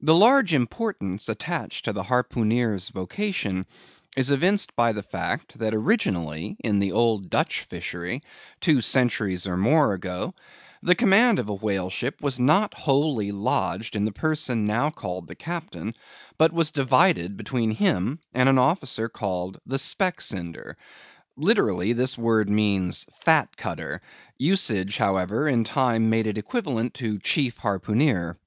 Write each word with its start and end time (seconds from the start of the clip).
The 0.00 0.14
large 0.14 0.54
importance 0.54 1.28
attached 1.28 1.84
to 1.84 1.92
the 1.92 2.04
harpooneer's 2.04 2.88
vocation 2.88 3.66
is 4.16 4.30
evinced 4.30 4.74
by 4.76 4.94
the 4.94 5.02
fact, 5.02 5.58
that 5.58 5.74
originally 5.74 6.56
in 6.64 6.78
the 6.78 6.92
old 6.92 7.28
Dutch 7.28 7.64
Fishery, 7.64 8.22
two 8.62 8.80
centuries 8.80 9.44
and 9.44 9.60
more 9.60 9.92
ago, 9.92 10.32
the 10.82 10.94
command 10.94 11.38
of 11.38 11.50
a 11.50 11.54
whale 11.54 11.90
ship 11.90 12.22
was 12.22 12.40
not 12.40 12.72
wholly 12.72 13.30
lodged 13.30 13.94
in 13.94 14.06
the 14.06 14.10
person 14.12 14.66
now 14.66 14.88
called 14.88 15.26
the 15.28 15.34
captain, 15.34 15.92
but 16.38 16.50
was 16.50 16.70
divided 16.70 17.36
between 17.36 17.70
him 17.72 18.20
and 18.32 18.48
an 18.48 18.56
officer 18.56 19.06
called 19.10 19.60
the 19.66 19.76
Specksnyder. 19.76 20.76
Literally 21.36 21.92
this 21.92 22.16
word 22.16 22.48
means 22.48 23.04
Fat 23.20 23.54
Cutter; 23.58 24.00
usage, 24.38 24.96
however, 24.96 25.46
in 25.46 25.62
time 25.62 26.08
made 26.08 26.26
it 26.26 26.38
equivalent 26.38 26.94
to 26.94 27.18
Chief 27.18 27.58
Harpooneer. 27.58 28.38